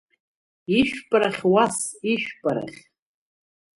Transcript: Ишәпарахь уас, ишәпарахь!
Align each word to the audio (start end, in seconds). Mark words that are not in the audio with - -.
Ишәпарахь 0.77 1.43
уас, 1.53 1.77
ишәпарахь! 2.11 2.79